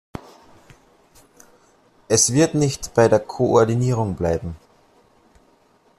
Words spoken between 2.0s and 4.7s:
Es wird nicht bei der Koordinierung bleiben.